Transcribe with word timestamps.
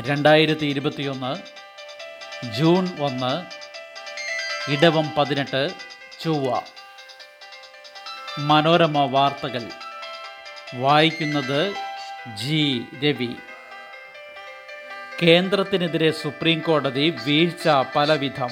രണ്ടായിരത്തി 0.00 0.66
ഇരുപത്തിയൊന്ന് 0.66 1.36
ജൂൺ 2.58 2.88
ഒന്ന് 3.00 3.46
ഇടവം 4.72 5.10
പതിനെട്ട് 5.18 5.74
ചൊവ്വ. 6.24 6.60
മനോരമ 8.38 8.98
വാർത്തകൾ. 8.98 9.62
വായിക്കുന്നത് 10.74 11.74
ജി. 12.36 12.82
രവി. 13.04 13.28
കേന്ദ്രത്തിനെതിരെ 15.22 16.10
സുപ്രീം 16.10 16.60
കോടതി 16.60 17.14
വീഴ്ച 17.26 17.68
പലവിധം. 17.96 18.48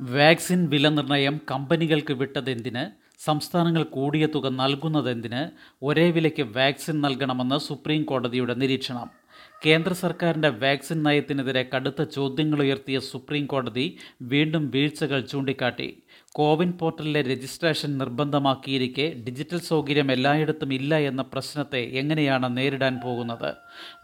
വാക്സിൻ 0.00 0.68
വില 0.68 0.88
നിർണയം 0.88 1.40
കമ്പനികൾക്ക് 1.50 2.12
വിട്ടതെന്തിന്? 2.12 2.86
സംസ്ഥാനങ്ങൾ 3.24 3.82
കൂടിയ 3.82 4.26
തുക 4.26 4.48
നൽകുന്നതെന്തിന്? 4.48 5.50
ഒരേ 5.84 6.10
വിലയ്ക്ക് 6.10 6.42
വാക്സിൻ 6.42 7.00
നൽകണമെന്ന് 7.00 7.58
സുപ്രീം 7.58 8.02
കോടതിയുടെ 8.02 8.54
നിരീക്ഷണം. 8.54 9.25
കേന്ദ്ര 9.64 9.92
സർക്കാരിന്റെ 9.92 10.48
വാക്സിൻ 10.48 11.02
നയത്തിനെതിരെ 11.02 11.68
കടുത്ത 11.74 12.02
ചോദ്യങ്ങൾ 12.02 12.58
ഉയർത്തിയ 12.60 12.98
സുപ്രീം 12.98 13.46
കോടതി 13.46 13.86
വീണ്ടും 14.22 14.64
വീഴ്ചകൾ 14.70 15.20
ചൂണ്ടിക്കാട്ടി. 15.20 15.88
കോവിൻ 16.32 16.72
പോർട്ടലിലെ 16.72 17.22
രജിസ്ട്രേഷൻ 17.22 17.98
നിർബന്ധമാക്കിയിരിക്കെ 17.98 19.22
ഡിജിറ്റൽ 19.26 19.58
സൗകര്യം 19.58 20.12
എല്ലായിടത്തും 20.12 20.74
ഇല്ല 20.74 20.98
എന്ന 20.98 21.22
പ്രശ്നത്തെ 21.22 21.78
എങ്ങനെയാണ് 21.78 22.56
നേരിടാൻ 22.56 23.00
പോകുന്നത്? 23.04 23.54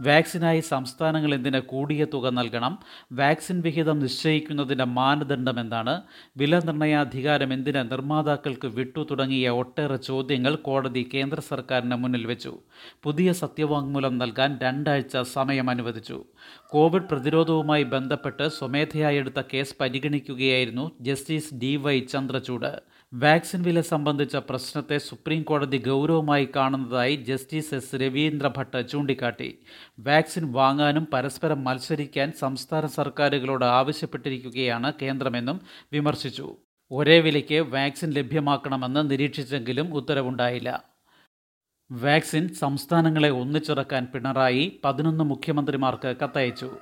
വാക്സിനായി 0.00 0.60
സംസ്ഥാനങ്ങൾ 0.60 1.34
എന്തിന് 1.34 1.60
കൂടിയ 1.60 2.04
തുക 2.04 2.28
നൽകണം? 2.28 2.78
വാക്സിൻ 3.12 3.60
വിഹിതം 3.60 3.98
നിശ്ചയിക്കുന്നതിന്റെ 3.98 4.84
മാനദണ്ഡം 4.84 5.60
എന്താണ്? 5.60 6.02
വില 6.36 6.58
നിർണയാധികാരം 6.58 7.52
എന്തിന് 7.52 7.90
നിർമ്മാതാക്കൾക്ക് 7.90 8.66
വിട്ടു 8.66 9.06
തുടങ്ങിയ 9.10 9.48
ഒട്ടേറെ 9.48 9.96
ചോദ്യങ്ങൾ 9.96 10.54
കോടതി 10.54 11.10
കേന്ദ്ര 11.14 11.40
സർക്കാരിന് 11.40 11.96
മുന്നിൽ 11.96 12.26
വെച്ചു. 12.26 12.58
പുതിയ 13.02 13.32
സത്യവാങ്മൂലം 13.32 14.18
നൽകാൻ 14.18 14.58
രണ്ടാഴ്ച 14.62 15.16
സമയം 15.16 15.70
അനുവദിച്ചു. 15.70 16.24
കോവിഡ് 16.66 17.02
പ്രതിരോധവുമായി 17.02 17.82
ബന്ധപ്പെട്ട് 17.82 18.48
സ്വമേധയായെടുത്ത 18.48 19.42
കേസ് 19.54 19.74
പരിഗണിക്കുകയായിരുന്നു 19.80 20.90
justice 21.00 21.54
D 21.54 21.76
Y 21.76 22.01
Chandrachud 22.06 22.72
vaccine 23.14 23.62
വില 23.62 23.80
സംബന്ധിച്ച 23.80 24.36
പ്രശ്നത്തെ 24.36 24.98
സുപ്രീം 24.98 25.42
കോടതി 25.42 25.78
ഗൗരവമായി 25.86 26.48
കാണുന്നതായി 26.56 27.16
ജസ്റ്റിസ് 27.16 27.74
എസ് 27.74 27.96
രവീന്ദ്ര 27.96 28.50
ഭട്ട് 28.56 28.88
ചൂണ്ടിക്കാട്ടി. 28.88 29.58
വാക്സിൻ 29.98 30.52
വാങ്ങാനും 30.52 31.06
പരസ്പരം 31.12 31.64
മത്സരിക്കാൻ 31.64 32.32
സംസ്ഥാന 32.32 32.86
സർക്കാരുകളോട് 32.86 33.64
ആവശ്യപ്പെട്ടിരിക്കുകയാണ് 33.64 34.92
കേന്ദ്രമെന്നും 35.02 35.60
വിമർശിച്ചു. 35.92 36.56
ഒരേ 36.90 37.20
വിലയ്ക്ക് 37.20 37.60
വാക്സിൻ 37.60 38.10
ലഭ്യമാക്കണമെന്ന് 38.10 39.10
നിരീക്ഷിച്ചെങ്കിലും 39.10 39.94
ഉത്തരവുണ്ടായില്ല. 39.94 40.84
വാക്സിൻ 41.92 42.48
സംസ്ഥാനങ്ങളെ 42.48 43.30
ഒന്നിച്ചിറക്കാൻ 43.30 44.06
പിണറായി 44.14 44.80
പതിനൊന്ന് 44.84 45.24
മുഖ്യമന്ത്രിമാർക്ക് 45.24 46.16
കത്തയച്ചു. 46.22 46.78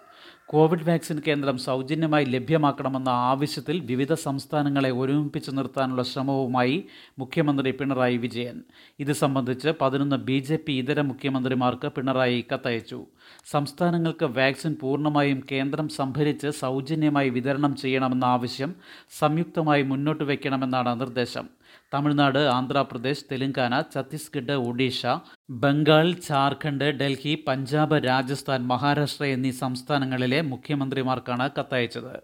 കോവിഡ് 0.52 0.88
വാക്സിൻ 0.88 1.22
കേന്ദ്രം 1.26 1.58
സൗജന്യമായി 1.58 2.24
ലഭ്യമാക്കണമെന്ന 2.24 3.08
ആവശ്യത്തിൽ 3.08 3.80
വിവിധ 3.80 4.12
സംസ്ഥാനങ്ങളെ 4.12 4.90
ഒരുമിപ്പിച്ച് 4.90 5.50
നിർത്താനുള്ള 5.50 6.02
ശ്രമവുമായി 6.02 6.84
മുഖ്യമന്ത്രി 7.18 7.70
പിണറായി 7.70 8.16
വിജയൻ. 8.16 8.62
ഇത് 8.98 9.12
സംബന്ധിച്ച് 9.12 9.68
പതിനൊന്ന് 9.80 10.16
ബി 10.16 10.38
ജെ 10.38 10.58
പി 10.66 10.72
ഇതര 10.72 11.00
മുഖ്യമന്ത്രിമാർക്ക് 11.00 11.88
പിണറായി 11.88 12.44
കത്തയച്ചു. 12.54 13.06
സംസ്ഥാനങ്ങൾക്ക് 13.50 14.24
വാക്സിൻ 14.24 14.76
പൂർണമായും 14.80 15.42
കേന്ദ്രം 15.52 15.88
സംഭരിച്ച് 15.88 16.50
സൗജന്യമായി 16.50 17.28
വിതരണം 17.28 17.76
ചെയ്യണമെന്ന 17.76 18.24
ആവശ്യം 18.24 18.74
സംയുക്തമായി 19.18 19.82
മുന്നോട്ട് 19.82 20.24
വയ്ക്കണമെന്നാണ് 20.24 21.00
നിർദ്ദേശം. 21.00 21.59
തമിഴ്നാട് 21.94 22.38
ആന്ധ്രാപ്രദേശ് 22.38 23.24
തെലങ്കാന 23.32 23.80
ഛത്തീസ്ഗഡ് 23.94 24.52
ഒഡീഷ 24.52 25.06
ബംഗാൾ 25.50 26.12
ജാർഖണ്ഡ് 26.12 26.84
ഡൽഹി 26.84 27.44
പഞ്ചാബ് 27.48 28.04
രാജസ്ഥാൻ 28.06 28.66
മഹാരാഷ്ട്ര 28.66 29.24
എന്നീ 29.24 29.50
സംസ്ഥാനങ്ങളിലെ 29.50 30.40
മുഖ്യമന്ത്രിമാർക്കാണ് 30.40 31.50
കത്തയച്ചത്. 31.58 32.20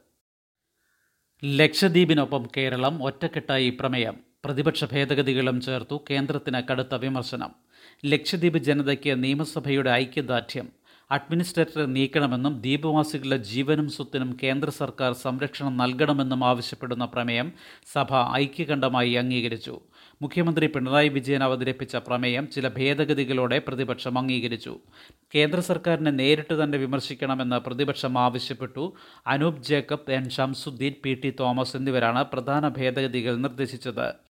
ലക്ഷദ്വീപിനൊപ്പം 1.45 2.49
കേരളം 2.57 3.03
ഒറ്റക്കെട്ടായി 3.03 3.77
പ്രമേയം. 3.81 4.15
പ്രതിപക്ഷ 4.45 4.85
ഭേദഗതികളും 4.85 5.61
ചേർത്തു 5.61 6.05
കേന്ദ്രത്തിന് 6.11 6.63
കടുത്ത 6.71 6.95
വിമർശനം. 6.95 7.51
ലക്ഷദ്വീപ് 8.07 8.59
ജനതയ്ക്ക് 8.59 9.25
നിയമസഭയുടെ 9.25 9.91
ഐക്യദാർഢ്യം. 9.91 10.69
അഡ്മിനിസ്ട്രേറ്ററെ 11.11 11.87
നീക്കണമെന്നും 11.87 12.61
ദ്വീപവാസികളുടെ 12.61 13.37
ജീവനും 13.37 13.89
സ്വത്തിനും 13.89 14.39
കേന്ദ്ര 14.43 14.71
സർക്കാർ 14.71 15.13
സംരക്ഷണം 15.13 15.77
നൽകണമെന്നും 15.77 16.45
ആവശ്യപ്പെടുന്ന 16.45 17.05
പ്രമേയം 17.05 17.53
സഭ 17.93 18.07
ഐക്യകണ്ഠമായി 18.35 19.13
അംഗീകരിച്ചു. 19.13 19.81
മുഖ്യമന്ത്രി 20.23 20.67
പിണറായി 20.67 21.09
വിജയൻ 21.09 21.43
അവതരിപ്പിച്ച 21.43 21.97
പ്രമേയം 21.97 22.49
ചില 22.49 22.69
ഭേദഗതികളോടെ 22.69 23.59
പ്രതിപക്ഷം 23.59 24.19
അംഗീകരിച്ചു. 24.19 24.79
കേന്ദ്ര 25.35 25.61
സർക്കാരിനെ 25.61 26.11
നേരിട്ട് 26.11 26.65
തന്നെ 26.65 26.79
വിമർശിക്കണമെന്ന് 26.79 27.57
പ്രതിപക്ഷം 27.57 28.19
ആവശ്യപ്പെട്ടു. 28.19 28.93
Anoop 29.27 29.63
Jacob 29.63 30.11
N 30.11 30.29
Shamsuddin 30.29 30.95
P 31.05 31.15
T 31.15 31.33
Thomas 31.41 31.77
എന്നിവരാണ് 31.77 32.25
പ്രധാന 32.25 32.69
ഭേദഗതികൾ 32.69 33.37
നിർദ്ദേശിച്ചത്. 33.37 34.27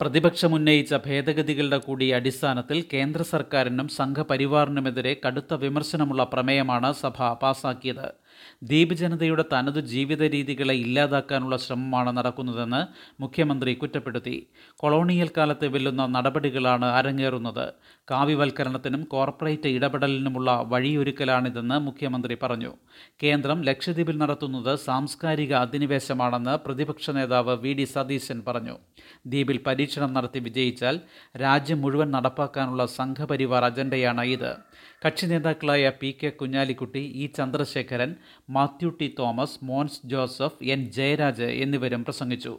പ്രതിപക്ഷം 0.00 0.52
ഉന്നയിച്ച 0.54 0.94
ഭേദഗതികളുടെ 1.04 1.78
കൂടി 1.78 2.06
അടിസ്ഥാനത്തിൽ 2.12 2.78
കേന്ദ്ര 2.92 3.22
സർക്കാരിനും 3.22 3.88
സംഘപരിവാറിനുമെതിരെ 3.88 5.12
കടുത്ത 5.24 5.54
വിമർശനമുള്ള 5.54 6.22
പ്രമേയമാണ് 6.24 6.90
സഭ 7.02 7.28
പാസാക്കിയത്. 7.42 8.08
ദ്വീപ് 8.62 8.94
ജനതയുടെ 8.94 9.44
തനതു 9.52 9.80
ജീവിത 9.80 10.22
രീതികളെ 10.26 10.74
ഇല്ലാതാക്കാനുള്ള 10.74 11.56
ശ്രമമാണ് 11.56 12.16
നടക്കുന്നതെന്ന് 12.16 12.82
മുഖ്യമന്ത്രി 13.22 13.74
കുറ്റപ്പെടുത്തി. 13.74 14.46
കൊളോണിയൽ 14.76 15.30
കാലത്തെ 15.36 15.66
വെല്ലുന്ന 15.66 16.06
നടപടികളാണ് 16.06 16.84
അരങ്ങേറുന്നത്. 16.84 17.72
കാവ്യവൽക്കരണത്തിനും 18.10 19.04
കോർപ്പറേറ്റ് 19.04 19.68
ഇടപെടലിനുമുള്ള 19.68 20.62
വഴിയൊരുക്കലാണിതെന്ന് 20.66 21.78
മുഖ്യമന്ത്രി 21.78 22.36
പറഞ്ഞു. 22.42 22.72
കേന്ദ്രം 23.22 23.62
ലക്ഷദ്വീപിൽ 23.62 24.18
നടത്തുന്നത് 24.18 24.78
സാംസ്കാരിക 24.78 25.54
അധിനിവേശമാണെന്ന് 25.54 26.58
പ്രതിപക്ഷ 26.66 27.10
നേതാവ് 27.10 27.56
വി. 27.56 27.72
ഡി. 27.74 27.84
സതീശൻ 27.84 28.42
പറഞ്ഞു. 28.48 28.76
ദ്വീപിൽ 29.26 29.60
പരീക്ഷണം 29.66 30.12
നടത്തി 30.12 30.38
വിജയിച്ചാൽ 30.38 31.00
രാജ്യം 31.42 31.80
മുഴുവൻ 31.82 32.10
നടപ്പാക്കാനുള്ള 32.10 32.86
സംഘപരിവാർ 32.86 33.64
അജണ്ടയാണ് 33.64 34.22
ഇത്. 34.22 34.56
കക്ഷി 35.06 35.26
നേതാക്കളായ 35.26 35.92
P. 36.00 36.18
K. 36.22 36.28
Kunhalikutty 36.28 36.98
E. 36.98 37.26
Chandrasekharan 37.26 38.14
Mathew 38.50 38.88
T 39.00 39.14
Thomas 39.18 39.58
Mons 39.62 40.00
Joseph 40.04 40.64
N 40.64 40.90
Jayaraj 40.90 41.42
എന്നിവരും 41.42 42.04
പ്രസംഗിച്ചു. 42.04 42.58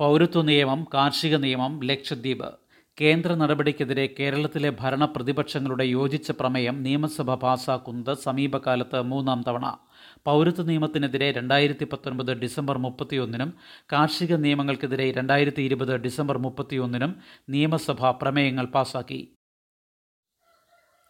പൗരത്വ 0.00 0.42
നിയമം 0.42 0.86
കാർഷിക 0.94 1.36
നിയമം 1.36 1.80
ലക്ഷദ്വീപ്. 1.84 2.70
കേന്ദ്ര 3.00 3.34
നടപടിക്കെതിരെ 3.34 4.14
കേരളത്തിലെ 4.20 4.76
ഭരണ 4.80 5.04
പ്രതിപക്ഷങ്ങളുടെ 5.04 5.84
യോജിച്ച 5.84 6.30
പ്രമേയം 6.30 6.82
നിയമസഭ 6.82 7.34
പാസാക്കുന്നത് 7.34 8.16
സമീപകാലത്ത് 8.18 9.02
മൂന്നാം 9.02 9.44
തവണ. 9.48 9.76
പൗരത്വ 10.26 10.62
നിയമത്തിനെതിരെ 10.62 11.32
രണ്ടായിരത്തി 11.32 11.84
പത്തൊൻപത് 11.84 12.32
ഡിസംബർ 12.32 12.78
മുപ്പത്തിയൊന്നിനും 12.78 13.52
കാർഷിക 13.92 14.34
നിയമങ്ങൾക്കെതിരെ 14.34 15.12
രണ്ടായിരത്തി 15.12 15.62
ഇരുപത് 15.62 15.96
ഡിസംബർ 15.96 16.38
മുപ്പത്തിയൊന്നിനും 16.38 17.16
നിയമസഭ 17.48 18.10
പ്രമേയങ്ങൾ 18.10 18.64
പാസാക്കി. 18.64 19.28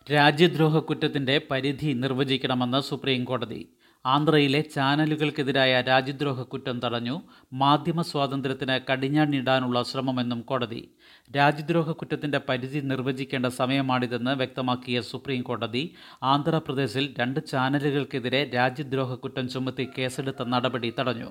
രാജ്യദ്രോഹ 0.06 0.78
കുറ്റത്തിന്റെ 0.78 1.34
പരിധി 1.50 1.90
നിർവചിക്കണമെന്ന് 1.92 2.78
സുപ്രീം 2.82 3.24
കോടതി 3.24 3.60
ആന്ധ്രയിലെ 4.04 4.60
ചാനലുകൾക്കെതിരായ 4.74 5.72
രാജ്യദ്രോഹ 5.80 6.42
കുറ്റം 6.42 6.76
തടഞ്ഞു 6.84 7.16
മാധ്യമ 7.52 8.02
സ്വാതന്ത്ര്യത്തിന് 8.02 8.76
കടിഞ്ഞാണിടാനുള്ള 8.88 9.82
ശ്രമമെന്നും 9.82 10.40
കോടതി. 10.40 10.80
രാജ്യദ്രോഹ 11.36 11.90
കുറ്റത്തിന്റെ 11.90 12.40
പരിധി 12.48 12.80
നിർവചിക്കേണ്ട 12.80 13.46
സമയമാണിതെന്ന് 13.58 14.32
വ്യക്തമാക്കിയ 14.34 15.00
സുപ്രീം 15.00 15.42
കോടതി 15.42 15.84
ആന്ധ്രാപ്രദേശിൽ 16.22 17.06
രണ്ട് 17.20 17.40
ചാനലുകൾക്കെതിരെ 17.46 18.50
രാജ്യദ്രോഹ 18.54 19.14
കുറ്റം 19.14 19.48
ചുമത്തി 19.48 19.86
കേസെടുത്ത 19.98 20.48
നടപടി 20.54 20.92
തടഞ്ഞു. 20.98 21.30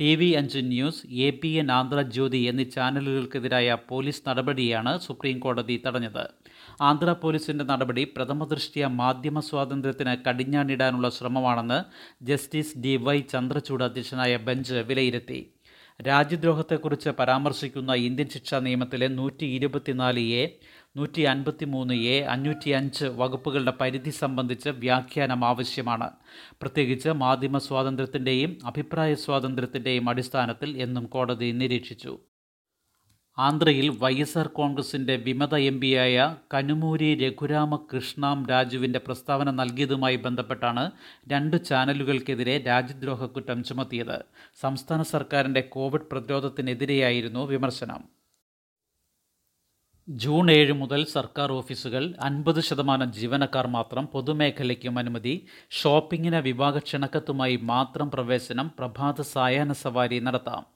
ടി 0.00 0.10
വി 0.16 0.30
അഞ്ച് 0.32 0.62
news 0.72 1.02
A 1.26 1.30
B 1.42 1.52
N 1.62 1.70
Andhra 1.72 2.00
Jyothi 2.14 2.42
എന്നീ 2.52 2.64
ചാനലുകൾക്കെതിരായ 2.76 3.78
പോലീസ് 3.90 4.24
നടപടിയാണ് 4.28 4.94
സുപ്രീം 5.00 5.38
കോടതി 5.38 5.82
തടഞ്ഞത്. 5.86 6.24
ആന്ധ്ര 6.80 7.12
പോലീസിന്റെ 7.12 7.64
നടപടി 7.64 8.12
പ്രഥമദൃഷ്ടിയ 8.16 8.86
മാധ്യമ 8.86 9.40
സ്വാതന്ത്ര്യത്തിന് 9.40 10.16
കടിഞ്ഞാണിടാനുള്ള 10.28 11.08
ശ്രമമാണെന്ന് 11.08 11.84
ജസ്റ്റിസ് 12.24 12.78
ഡി 12.78 12.96
വൈ 12.96 13.20
ചന്ദ്രചൂഡ് 13.20 13.84
അധ്യക്ഷനായ 13.84 14.36
ബെഞ്ച് 14.36 14.74
വിലയിരുത്തി. 14.74 15.52
രാജ്യദ്രോഹത്തെക്കുറിച്ച് 16.06 17.10
പരാമർശിക്കുന്ന 17.10 17.94
ഇന്ത്യൻ 17.94 18.28
ശിക്ഷാ 18.28 18.58
നിയമത്തിലെ 18.58 19.08
നൂറ്റി 19.08 19.46
ഇരുപത്തിനാല് 19.46 20.20
എ 20.20 20.58
നൂറ്റി 20.96 21.22
അൻപത്തി 21.22 21.64
മൂന്ന് 21.64 21.94
എ 21.94 22.20
അഞ്ഞൂറ്റി 22.20 22.70
അഞ്ച് 22.70 23.04
വകുപ്പുകളുടെ 23.04 23.72
പരിധി 23.80 24.10
സംബന്ധിച്ച് 24.10 24.68
വ്യാഖ്യാനം 24.68 25.44
ആവശ്യമാണ്. 25.44 26.10
പ്രത്യേകിച്ച് 26.60 27.08
മാധ്യമ 27.08 27.58
സ്വാതന്ത്ര്യത്തിന്റെയും 27.58 28.58
അഭിപ്രായ 28.64 29.14
സ്വാതന്ത്ര്യത്തിന്റെയും 29.14 30.10
അടിസ്ഥാനത്തിൽ 30.10 30.76
എന്നും 30.76 31.06
കോടതി 31.06 31.52
നിരീക്ഷിച്ചു. 31.52 32.18
ആന്ധ്രയിൽ 33.38 33.88
വൈ 34.02 34.14
എസ് 34.14 34.38
ആർ 34.38 34.46
കോൺഗ്രസിന്റെ 34.46 35.16
വിമത 35.16 35.54
എം 35.54 35.80
പിയായ 35.80 36.36
കനുമൂരി 36.54 37.14
രഘുരാമകൃഷ്ണാം 37.14 38.46
രാജുവിന്റെ 38.46 38.98
പ്രസ്താവന 38.98 39.50
നൽകിയതുമായി 39.50 40.16
ബന്ധപ്പെട്ടാണ് 40.16 40.90
രണ്ട് 41.28 41.56
ചാനലുകൾക്കെതിരെ 41.64 42.58
രാജ്യദ്രോഹ 42.58 43.26
കുറ്റം 43.26 43.64
ചുമത്തിയത്. 43.64 44.24
സംസ്ഥാന 44.60 45.02
സർക്കാരിന്റെ 45.02 45.60
കോവിഡ് 45.60 46.08
പ്രതിരോധത്തിനെതിരെയായിരുന്നു 46.12 47.40
വിമർശനം. 47.40 48.02
ജൂൺ 50.08 50.50
ഏഴ് 50.50 50.72
മുതൽ 50.72 51.04
സർക്കാർ 51.04 51.52
ഓഫീസുകൾ 51.52 52.14
അൻപത് 52.20 52.60
ശതമാനം 52.60 53.12
ജീവനക്കാർ 53.12 53.66
മാത്രം 53.66 54.06
പൊതുമേഖലയ്ക്കും 54.06 54.98
അനുമതി 54.98 55.34
ഷോപ്പിങ്ങിന് 55.70 56.36
വിഭാഗ 56.36 56.78
ക്ഷണക്കത്തുമായി 56.78 57.56
മാത്രം 57.56 58.10
പ്രവേശനം 58.10 58.70
പ്രഭാത 58.78 59.20
സായാഹ്ന 59.20 59.72
സവാരി 59.72 60.18
നടത്താം. 60.18 60.75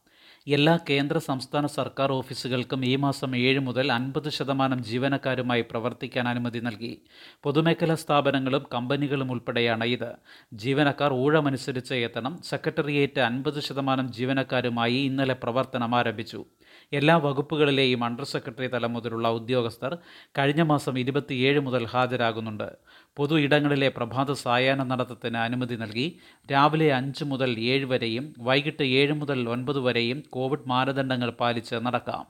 എല്ലാ 0.56 0.78
കേന്ദ്ര 0.90 1.18
സംസ്ഥാന 1.18 1.66
സർക്കാർ 1.66 2.12
ഓഫീസുകൾക്കും 2.12 2.84
ഈ 2.84 2.96
മാസം 2.96 3.36
ഏഴ് 3.36 3.60
മുതൽ 3.60 3.92
അൻപത് 3.92 4.30
ശതമാനം 4.30 4.82
ജീവനക്കാരുമായി 4.84 5.62
പ്രവർത്തിക്കാൻ 5.62 6.28
അനുമതി 6.28 6.58
നൽകി. 6.58 7.02
പൊതുമേഖലാ 7.42 7.94
സ്ഥാപനങ്ങളും 7.94 8.64
കമ്പനികളും 8.74 9.30
ഉൾപ്പെടെയാണ് 9.30 9.84
ഇത്. 9.84 10.10
ജീവനക്കാർ 10.54 11.12
ഊഴമനുസരിച്ച് 11.12 11.94
എത്തണം. 11.94 12.40
സെക്രട്ടേറിയറ്റ് 12.44 13.20
അൻപത് 13.20 13.60
ശതമാനം 13.60 14.12
ജീവനക്കാരുമായി 14.12 14.94
ഇന്നലെ 14.94 15.34
പ്രവർത്തനം 15.34 15.94
ആരംഭിച്ചു. 15.94 16.44
എല്ലാ 16.92 17.14
വകുപ്പുകളിലെയും 17.24 18.00
അണ്ടർ 18.04 18.26
സെക്രട്ടറി 18.32 18.68
തലം 18.72 18.92
മുതലുള്ള 18.92 19.28
ഉദ്യോഗസ്ഥർ 19.38 19.92
കഴിഞ്ഞ 20.38 20.62
മാസം 20.70 20.94
ഇരുപത്തിയേഴ് 21.02 21.60
മുതൽ 21.66 21.84
ഹാജരാകുന്നുണ്ട്. 21.92 22.68
പൊതു 23.16 23.34
ഇടങ്ങളിലെ 23.44 23.88
പ്രഭാത 23.98 24.32
സായാഹ്ന 24.44 24.84
നടത്തത്തിന് 24.92 25.38
അനുമതി 25.46 25.78
നൽകി 25.84 26.06
രാവിലെ 26.52 26.88
അഞ്ച് 26.98 27.24
മുതൽ 27.32 27.52
ഏഴ് 27.74 27.86
വരെയും 27.94 28.26
വൈകിട്ട് 28.48 28.86
ഏഴ് 29.00 29.16
മുതൽ 29.22 29.48
ഒൻപത് 29.48 29.80
വരെയും 29.88 30.20
കോവിഡ് 30.36 30.68
മാനദണ്ഡങ്ങൾ 30.74 31.30
പാലിച്ച് 31.42 31.76
നടക്കാം. 31.88 32.24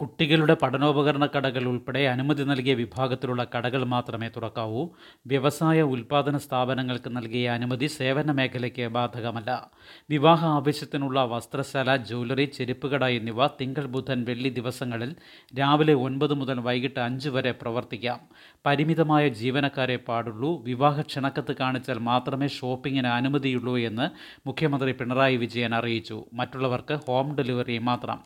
കുട്ടികളുടെ 0.00 0.56
പഠനോപകരണ 0.62 1.26
കടകൾ 1.26 1.64
ഉൾപ്പെടെ 1.64 2.06
അനുമതി 2.06 2.44
നൽകിയ 2.44 2.74
വിഭാഗത്തിലുള്ള 2.74 3.46
കടകൾ 3.56 3.84
മാത്രമേ 3.84 4.28
തുറക്കാവൂ. 4.28 4.88
വ്യവസായ 5.26 5.82
ഉൽപാദന 5.82 6.36
സ്ഥാപനങ്ങൾക്ക് 6.36 7.16
നൽകിയ 7.16 7.50
അനുമതി 7.50 7.86
സേവന 7.86 8.32
മേഖലയ്ക്ക് 8.32 8.88
ബാധകമല്ല. 8.88 9.70
വിവാഹ 10.10 10.46
ആവശ്യത്തിനുള്ള 10.46 11.24
വസ്ത്രശാല 11.24 11.96
ജ്വല്ലറി 11.96 12.44
ചെരുപ്പുകട 12.44 13.04
എന്നിവ 13.04 13.46
തിങ്കൾ 13.46 13.86
ബുധൻ 13.86 14.24
വെള്ളി 14.24 14.48
ദിവസങ്ങളിൽ 14.48 15.16
രാവിലെ 15.58 15.94
ഒൻപത് 15.94 16.34
മുതൽ 16.34 16.60
വൈകിട്ട് 16.60 17.00
അഞ്ച് 17.00 17.28
വരെ 17.28 17.50
പ്രവർത്തിക്കാം. 17.52 18.20
പരിമിതമായ 18.66 19.28
ജീവനക്കാരെ 19.28 19.96
പാടുള്ളൂ. 19.96 20.62
വിവാഹ 20.62 21.00
ക്ഷണക്കത്ത് 21.00 21.56
കാണിച്ചാൽ 21.60 21.98
മാത്രമേ 21.98 22.48
ഷോപ്പിങ്ങിന് 22.48 23.06
അനുമതിയുള്ളൂ 23.06 23.78
എന്ന് 23.78 24.10
മുഖ്യമന്ത്രി 24.46 24.92
പിണറായി 24.92 25.36
വിജയൻ 25.36 25.74
അറിയിച്ചു. 25.74 26.24
മറ്റുള്ളവർക്ക് 26.32 26.98
ഹോം 27.08 27.34
ഡെലിവറി 27.34 27.78
മാത്രം. 27.78 28.20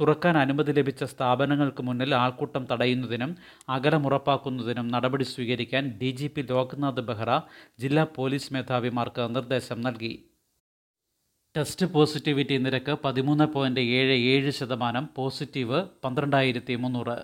തുറക്കാൻ 0.00 0.38
അനുമതി 0.38 0.72
ലഭിച്ച 0.72 1.04
സ്ഥാപനങ്ങൾക്ക് 1.04 1.82
മുന്നിൽ 1.82 2.14
ആൾക്കൂട്ടം 2.14 2.66
തടയുന്നതിനും 2.72 3.36
അകലം 3.68 4.06
ഉറപ്പാക്കുന്നതിനും 4.06 4.88
നടപടി 4.88 5.24
സ്വീകരിക്കാൻ 5.24 5.98
D 6.02 6.10
G 6.10 6.26
P 6.26 6.42
Loknath 6.42 7.00
Behera 7.00 7.40
ജില്ലാ 7.78 8.06
പോലീസ് 8.16 8.54
മേധാവിമാർക്ക് 8.54 9.34
നിർദ്ദേശം 9.34 9.80
നൽകി. 9.80 10.24
ടെസ്റ്റ് 11.56 11.86
പോസിറ്റിവിറ്റി 11.86 12.58
നിരക്ക് 12.58 12.96
പതിമൂന്ന് 13.04 13.44
പോയിന്റ് 13.44 13.80
ഏഴ് 13.80 14.12
ഏഴ് 14.12 14.50
ശതമാനം 14.50 15.08
പോസിറ്റീവ് 15.16 15.84
പന്ത്രണ്ടായിരത്തി 16.04 16.74
മുന്നൂറ് 16.74 17.16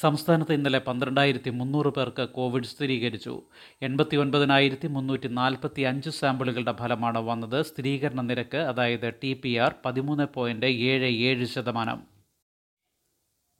സംസ്ഥാനത്ത് 0.00 0.52
ഇന്നലെ 0.52 0.78
പന്ത്രണ്ടായിരത്തി 0.78 1.50
മുന്നൂറ് 1.50 1.86
പേർക്ക് 1.86 2.28
കോവിഡ് 2.28 2.64
സ്ഥിരീകരിച്ചു. 2.64 3.42
എൺപത്തി 3.82 4.16
ഒൻപതിനായിരത്തി 4.16 4.86
മുന്നൂറ്റി 4.86 5.28
നാൽപ്പത്തി 5.28 5.82
അഞ്ച് 5.82 6.10
സാമ്പിളുകളുടെ 6.10 6.72
ഫലമാണ് 6.72 7.18
വന്നത്. 7.18 7.62
സ്ഥിരീകരണ 7.62 8.20
നിരക്ക് 8.20 8.56
അതായത് 8.56 9.14
ടി 9.22 9.32
പി 9.32 9.56
ആർ 9.56 9.74
പതിമൂന്ന് 9.84 10.26
പോയിന്റ് 10.34 10.66
ഏഴ് 10.66 11.04
ഏഴ് 11.04 11.46
ശതമാനം. 11.46 12.15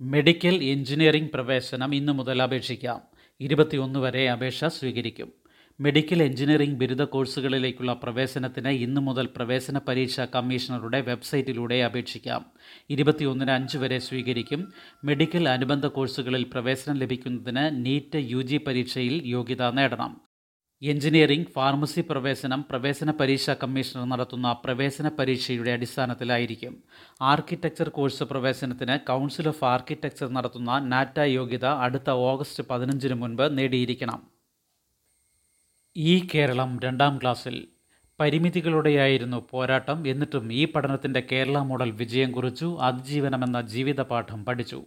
മെഡിക്കൽ 0.00 0.64
എഞ്ചിനീയറിംഗ് 0.64 1.30
പ്രവേശനം 1.30 1.94
ഇന്നു 1.94 2.12
മുതൽ 2.12 2.42
അപേക്ഷിക്കാം. 2.42 3.00
ഇരുപത്തിയൊന്ന് 3.40 3.98
വരെ 3.98 4.30
അപേക്ഷ 4.30 4.64
സ്വീകരിക്കും. 4.64 5.32
മെഡിക്കൽ 5.80 6.22
എഞ്ചിനീയറിംഗ് 6.22 6.76
ബിരുദ 6.76 7.02
കോഴ്സുകളിലേക്കുള്ള 7.02 7.92
പ്രവേശനത്തിന് 7.92 8.68
ഇന്നു 8.68 9.00
മുതൽ 9.00 9.28
പ്രവേശന 9.36 9.78
പരീക്ഷാ 9.78 10.26
കമ്മീഷണറുടെ 10.34 11.00
വെബ്സൈറ്റിലൂടെ 11.00 11.74
അപേക്ഷിക്കാം. 11.74 12.46
ഇരുപത്തിയൊന്നിന് 12.90 13.50
അഞ്ച് 13.50 13.78
വരെ 13.78 13.98
സ്വീകരിക്കും. 13.98 14.72
മെഡിക്കൽ 15.04 15.48
അനുബന്ധ 15.48 15.86
കോഴ്സുകളിൽ 15.86 16.42
പ്രവേശനം 16.42 16.96
ലഭിക്കുന്നതിന് 16.96 17.86
നീറ്റ് 17.86 18.16
യു 18.16 18.58
പരീക്ഷയിൽ 18.58 19.22
യോഗ്യത 19.24 19.62
നേടണം. 19.62 20.25
എഞ്ചിനീയറിംഗ് 20.82 21.46
ഫാർമസി 21.46 22.00
പ്രവേശനം 22.00 22.64
പ്രവേശന 22.70 23.10
പരീക്ഷ 23.10 23.50
കമ്മീഷണർ 23.50 24.04
നടത്തുന്ന 24.04 24.56
പ്രവേശന 24.64 25.08
പരീക്ഷയുടെ 25.08 25.70
അടിസ്ഥാനത്തിലായിരിക്കും. 25.70 26.82
ആർക്കിടെക്ചർ 27.22 27.88
കോഴ്സ് 27.88 28.24
പ്രവേശനത്തിന് 28.24 28.98
കൗൺസിൽ 29.08 29.48
ഓഫ് 29.48 29.64
ആർക്കിടെക്ചർ 29.64 30.28
നടത്തുന്ന 30.28 30.78
നാറ്റ 30.78 31.20
യോഗ്യത 31.20 31.64
അടുത്ത 31.64 32.10
ഓഗസ്റ്റ് 32.10 32.64
പതിനഞ്ചിന് 32.70 33.14
മുൻപ് 33.14 33.58
നേടിയിരിക്കണം. 33.58 34.22
ഈ 35.96 36.28
കേരളം 36.34 36.80
രണ്ടാം 36.80 37.18
ക്ലാസ്സിൽ. 37.18 37.68
പരിമിതികളുടെയായിരുന്നു 38.20 39.46
പോരാട്ടം. 39.50 40.08
എന്നിട്ടും 40.08 40.52
ഈ 40.52 40.64
പഠനത്തിന്റെ 40.64 41.22
കേരള 41.32 41.58
മോഡൽ 41.58 41.90
വിജയം 41.90 42.32
കുറിച്ചു. 42.32 42.78
അതിജീവനമെന്ന 42.80 43.60
ജീവിതപാഠം 43.60 44.44
പഠിച്ചു. 44.44 44.84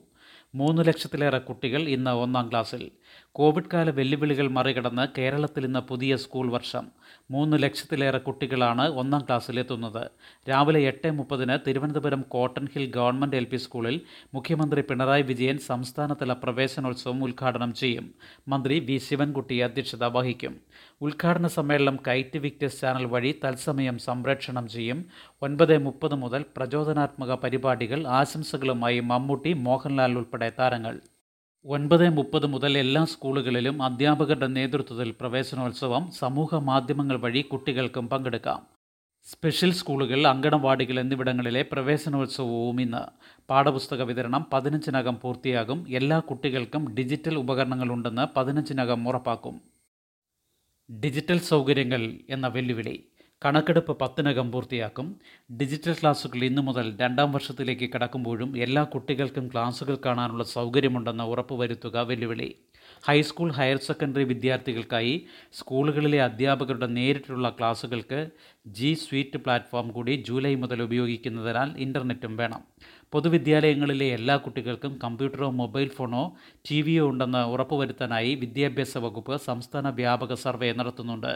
മൂന്ന് 0.55 0.87
ലക്ഷത്തിലേറെ 0.87 1.37
കുട്ടികൾ 1.37 1.81
ഇന്ന് 1.81 2.11
ഒന്നാം 2.11 2.49
ക്ലാസ്സിൽ. 2.49 2.91
കോവിഡ് 3.31 3.63
കാല 3.73 3.89
വെല്ലുവിളികൾ 3.89 4.47
മറികടന്ന് 4.47 5.07
കേരളത്തിൽ 5.17 5.65
ഇന്ന് 5.65 5.79
പുതിയ 5.79 6.15
സ്കൂൾ 6.15 6.51
വർഷം. 6.51 6.87
മൂന്ന് 7.31 7.63
ലക്ഷത്തിലേറെ 7.63 8.17
കുട്ടികളാണ് 8.17 8.89
ഒന്നാം 8.89 9.21
ക്ലാസ്സിലെത്തുന്നത്. 9.21 10.09
രാവിലെ 10.49 10.79
എട്ട് 10.79 11.11
മുപ്പതിന് 11.11 11.57
Thiruvananthapuram 11.67 12.21
Cotton 12.21 12.67
Hill 12.73 12.91
government 12.91 13.35
L 13.35 13.57
സ്കൂളിൽ 13.57 14.01
മുഖ്യമന്ത്രി 14.33 14.81
പിണറായി 14.81 15.21
വിജയൻ 15.21 15.57
സംസ്ഥാനതല 15.57 16.33
പ്രവേശനോത്സവം 16.33 17.23
ഉദ്ഘാടനം 17.23 17.73
ചെയ്യും. 17.73 18.13
മന്ത്രി 18.47 18.79
വി 18.79 18.97
ശിവൻകുട്ടി 18.97 19.57
അധ്യക്ഷത 19.57 20.03
വഹിക്കും. 20.03 20.59
ഉദ്ഘാടന 21.01 21.47
സമ്മേളനം 21.47 21.99
കൈറ്റ് 22.07 22.37
വിക്ടേഴ്സ് 22.37 22.81
ചാനൽ 22.81 23.05
വഴി 23.05 23.39
തത്സമയം 23.45 23.97
സംപ്രേക്ഷണം 23.97 24.67
ചെയ്യും. 24.67 25.05
ഒൻപത് 25.41 25.77
മുപ്പത് 25.77 26.15
മുതൽ 26.15 26.45
പ്രചോദനാത്മക 26.57 27.35
പരിപാടികൾ 27.35 28.07
ആശംസകളുമായി 28.07 28.99
മമ്മൂട്ടി 28.99 29.53
മോഹൻലാൽ 29.53 30.17
ഉൾപ്പെടെ 30.17 30.51
താരങ്ങൾ. 30.59 30.99
ഒൻപത് 31.65 32.09
മുപ്പത് 32.09 32.45
മുതൽ 32.45 32.77
എല്ലാ 32.77 33.05
സ്കൂളുകളിലും 33.05 33.83
അധ്യാപകരുടെ 33.83 34.47
നേതൃത്വത്തിൽ 34.47 35.15
പ്രവേശനോത്സവം 35.19 36.11
സമൂഹ 36.11 36.55
മാധ്യമങ്ങൾ 36.55 37.17
വഴി 37.17 37.41
കുട്ടികൾക്കും 37.41 38.09
പങ്കെടുക്കാം. 38.09 38.65
സ്പെഷ്യൽ 39.23 39.71
സ്കൂളുകൾ 39.73 40.27
അങ്കണവാടികൾ 40.27 40.99
എന്നിവിടങ്ങളിലെ 40.99 41.65
പ്രവേശനോത്സവവും 41.71 42.81
ഇന്ന്. 42.81 43.03
പാഠപുസ്തക 43.49 44.01
വിതരണം 44.01 44.45
പതിനഞ്ചിനകം 44.53 45.19
പൂർത്തിയാകും. 45.21 45.85
എല്ലാ 45.89 46.19
കുട്ടികൾക്കും 46.19 46.95
ഡിജിറ്റൽ 46.95 47.35
ഉപകരണങ്ങളുണ്ടെന്ന് 47.35 48.27
പതിനഞ്ചിനകം 48.37 49.09
ഉറപ്പാക്കും. 49.09 49.78
ഡിജിറ്റൽ 50.91 51.37
സൗകര്യങ്ങൾ 51.37 52.13
എന്ന 52.29 52.47
വെല്ലുവിളി 52.47 53.03
കണക്കെടുപ്പ് 53.45 53.99
പത്തിനകം 53.99 54.51
പൂർത്തിയാക്കും. 54.51 55.15
ഡിജിറ്റൽ 55.51 55.93
ക്ലാസുകൾ 55.93 56.43
ഇന്നു 56.43 56.61
മുതൽ 56.61 56.97
രണ്ടാം 57.01 57.31
വർഷത്തിലേക്ക് 57.31 57.89
കടക്കുമ്പോഴും 57.93 58.57
എല്ലാ 58.57 58.83
കുട്ടികൾക്കും 58.83 59.47
ക്ലാസുകൾ 59.47 59.97
കാണാനുള്ള 60.05 60.43
സൗകര്യമുണ്ടെന്ന് 60.43 61.23
ഉറപ്പുവരുത്തുക 61.23 61.97
വെല്ലുവിളി. 61.97 62.55
ഹൈസ്കൂൾ 63.07 63.51
ഹയർ 63.51 63.77
സെക്കൻഡറി 63.77 64.23
വിദ്യാർത്ഥികൾക്കായി 64.23 65.25
സ്കൂളുകളിലെ 65.53 66.21
അധ്യാപകരുടെ 66.21 66.87
നേരിട്ടുള്ള 66.87 67.49
ക്ലാസുകൾക്ക് 67.49 68.29
ജി 68.67 68.93
സ്വീറ്റ് 68.93 69.37
പ്ലാറ്റ്ഫോം 69.37 69.89
കൂടി 69.89 70.23
ജൂലൈ 70.27 70.55
മുതൽ 70.55 70.81
ഉപയോഗിക്കുന്നതിനാൽ 70.81 71.77
ഇന്റർനെറ്റും 71.77 72.37
വേണം. 72.37 72.63
പൊതുവിദ്യാലയങ്ങളിലെ 73.13 74.07
എല്ലാ 74.17 74.33
കുട്ടികൾക്കും 74.45 74.93
കമ്പ്യൂട്ടറോ 75.03 75.47
മൊബൈൽ 75.61 75.87
ഫോണോ 75.97 76.23
ടി 76.67 76.77
വിയോ 76.87 77.05
ഉണ്ടെന്ന് 77.11 77.41
ഉറപ്പുവരുത്താനായി 77.53 78.31
വിദ്യാഭ്യാസ 78.43 78.97
വകുപ്പ് 79.05 79.35
സംസ്ഥാന 79.47 79.89
വ്യാപക 79.99 80.33
സർവേ 80.43 80.69
നടത്തുന്നുണ്ട്. 80.79 81.33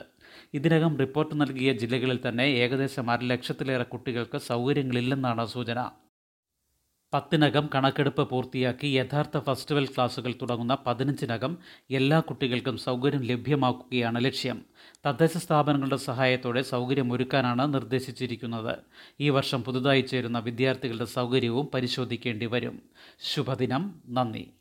ഇതിനകം 0.58 0.94
റിപ്പോർട്ട് 1.04 1.42
നൽകിയ 1.42 1.72
ജില്ലകളിൽ 1.82 2.20
തന്നെ 2.28 2.46
ഏകദേശം 2.64 3.10
അര 3.16 3.24
ലക്ഷത്തിലേറെ 3.34 3.88
കുട്ടികൾക്ക് 3.94 4.40
സൗകര്യങ്ങളില്ലെന്നാണ് 4.52 5.46
സൂചന. 5.56 5.80
പത്തിനകം 7.14 7.70
കണക്കെടുപ്പ് 7.76 8.30
പൂർത്തിയാക്കി 8.30 8.88
യഥാർത്ഥ 8.88 9.40
ഫെസ്റ്റിവൽ 9.40 9.86
ക്ലാസുകൾ 9.86 10.34
തുടങ്ങുന്ന 10.42 10.78
പതിനഞ്ചിനകം 10.88 11.58
എല്ലാ 11.92 12.20
കുട്ടികൾക്കും 12.20 12.78
സൗകര്യം 12.78 13.22
ലഭ്യമാക്കുകയാണ് 13.22 14.26
ലക്ഷ്യം. 14.26 14.66
തദ്ദേശ 15.06 15.38
സ്ഥാപനങ്ങളുടെ 15.38 15.96
സഹായത്തോടെ 15.96 16.62
സൗകര്യം 16.62 17.14
ഒരുക്കാനാണ് 17.14 17.74
നിർദ്ദേശിച്ചിരിക്കുന്നത്. 17.74 18.78
ഈ 19.20 19.30
വർഷം 19.30 19.64
പുതുതായി 19.64 20.02
ചേരുന്ന 20.02 20.40
വിദ്യാർത്ഥികളുടെ 20.40 21.06
സൗകര്യവും 21.06 21.70
പരിശോധിക്കേണ്ടി 21.74 22.46
വരും. 22.46 22.82
ശുഭദിനം. 23.34 24.02
നന്ദി. 24.10 24.52